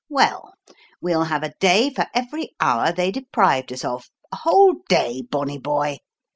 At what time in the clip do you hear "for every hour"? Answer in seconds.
1.91-2.91